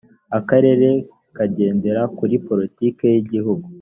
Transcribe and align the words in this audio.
akarere 0.37 0.89
kagendera 1.35 2.01
kuri 2.17 2.35
politiki 2.47 3.03
yigihugu. 3.13 3.67